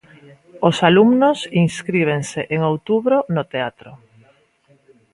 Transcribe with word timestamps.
Os 0.67 0.77
alumnos 0.89 1.37
inscríbense 1.65 2.41
en 2.55 2.59
outubro 2.71 3.17
no 3.35 3.43
teatro. 3.53 3.91